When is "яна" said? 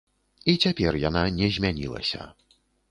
1.03-1.23